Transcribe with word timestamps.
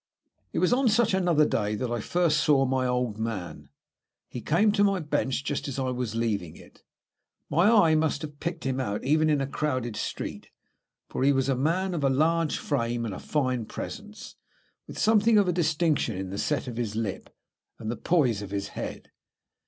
It 0.51 0.57
was 0.57 0.73
on 0.73 0.89
such 0.89 1.13
another 1.13 1.45
day 1.47 1.75
that 1.75 1.91
I 1.91 1.99
first 2.01 2.39
saw 2.39 2.65
my 2.65 2.87
old 2.87 3.19
man. 3.19 3.69
He 4.27 4.41
came 4.41 4.71
to 4.71 4.83
my 4.83 4.99
bench 4.99 5.43
just 5.43 5.67
as 5.67 5.77
I 5.77 5.91
was 5.91 6.15
leaving 6.15 6.55
it. 6.55 6.81
My 7.51 7.69
eye 7.71 7.93
must 7.93 8.23
have 8.23 8.39
picked 8.39 8.63
him 8.63 8.79
out 8.79 9.03
even 9.03 9.29
in 9.29 9.41
a 9.41 9.45
crowded 9.45 9.95
street, 9.95 10.47
for 11.07 11.21
he 11.23 11.31
was 11.31 11.49
a 11.49 11.55
man 11.55 11.93
of 11.93 12.01
large 12.01 12.57
frame 12.57 13.05
and 13.05 13.21
fine 13.21 13.67
presence, 13.67 14.37
with 14.87 14.97
something 14.97 15.37
of 15.37 15.53
distinction 15.53 16.17
in 16.17 16.31
the 16.31 16.39
set 16.39 16.67
of 16.67 16.77
his 16.77 16.95
lip 16.95 17.29
and 17.77 17.91
the 17.91 17.95
poise 17.95 18.41
of 18.41 18.49
his 18.49 18.69
head. 18.69 19.11